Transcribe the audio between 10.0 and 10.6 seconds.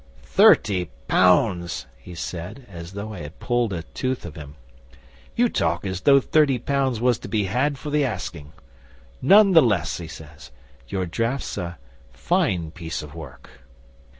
says,